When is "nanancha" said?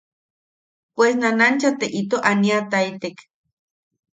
1.15-1.69